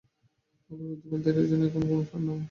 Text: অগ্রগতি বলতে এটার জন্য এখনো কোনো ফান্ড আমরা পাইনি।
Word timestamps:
অগ্রগতি 0.71 1.05
বলতে 1.11 1.27
এটার 1.31 1.47
জন্য 1.49 1.63
এখনো 1.65 1.85
কোনো 1.85 2.03
ফান্ড 2.03 2.25
আমরা 2.25 2.29
পাইনি। 2.29 2.39